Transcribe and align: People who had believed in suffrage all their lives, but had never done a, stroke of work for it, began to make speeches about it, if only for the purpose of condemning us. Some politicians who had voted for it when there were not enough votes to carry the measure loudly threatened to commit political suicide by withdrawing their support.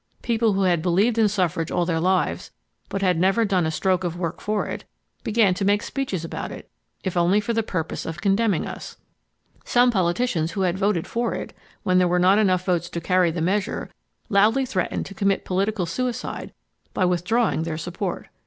People 0.23 0.53
who 0.53 0.63
had 0.63 0.81
believed 0.81 1.19
in 1.19 1.27
suffrage 1.27 1.69
all 1.69 1.85
their 1.85 1.99
lives, 1.99 2.49
but 2.89 3.03
had 3.03 3.19
never 3.19 3.45
done 3.45 3.67
a, 3.67 3.69
stroke 3.69 4.03
of 4.03 4.17
work 4.17 4.41
for 4.41 4.65
it, 4.65 4.83
began 5.23 5.53
to 5.53 5.63
make 5.63 5.83
speeches 5.83 6.25
about 6.25 6.51
it, 6.51 6.71
if 7.03 7.15
only 7.15 7.39
for 7.39 7.53
the 7.53 7.61
purpose 7.61 8.03
of 8.03 8.19
condemning 8.19 8.65
us. 8.65 8.97
Some 9.63 9.91
politicians 9.91 10.53
who 10.53 10.61
had 10.61 10.75
voted 10.75 11.05
for 11.05 11.35
it 11.35 11.55
when 11.83 11.99
there 11.99 12.07
were 12.07 12.17
not 12.17 12.39
enough 12.39 12.65
votes 12.65 12.89
to 12.89 12.99
carry 12.99 13.29
the 13.29 13.41
measure 13.41 13.91
loudly 14.27 14.65
threatened 14.65 15.05
to 15.05 15.13
commit 15.13 15.45
political 15.45 15.85
suicide 15.85 16.51
by 16.95 17.05
withdrawing 17.05 17.61
their 17.61 17.77
support. 17.77 18.27